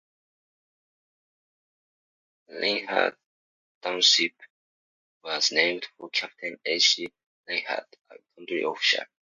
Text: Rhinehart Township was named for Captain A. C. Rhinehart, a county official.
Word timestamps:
Rhinehart 2.49 3.15
Township 3.83 4.33
was 5.23 5.51
named 5.51 5.85
for 5.95 6.09
Captain 6.09 6.57
A. 6.65 6.79
C. 6.79 7.13
Rhinehart, 7.47 7.93
a 8.09 8.15
county 8.35 8.63
official. 8.63 9.05